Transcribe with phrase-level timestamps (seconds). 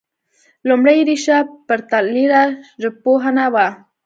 [0.69, 2.43] لومړۍ ريښه پرتلیره
[2.81, 3.67] ژبپوهنه وه